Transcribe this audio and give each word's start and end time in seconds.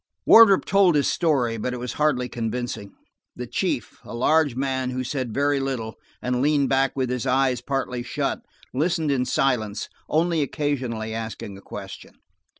Wardrop 0.25 0.65
told 0.65 0.95
his 0.95 1.07
story, 1.07 1.57
but 1.57 1.75
it 1.75 1.79
was 1.79 1.93
hardly 2.01 2.27
convincing. 2.27 2.95
The 3.35 3.45
chief, 3.45 3.99
a 4.03 4.15
large 4.15 4.55
man 4.55 4.89
who 4.89 5.03
said 5.03 5.31
very 5.31 5.59
little, 5.59 5.93
and 6.23 6.41
leaned 6.41 6.69
back 6.69 6.95
with 6.95 7.11
his 7.11 7.27
eyes 7.27 7.61
partly 7.61 8.01
shut, 8.01 8.41
listened 8.73 9.11
in 9.11 9.25
silence, 9.25 9.89
only 10.09 10.41
occasionally 10.41 11.13
asking 11.13 11.55
a 11.55 11.61
question. 11.61 12.15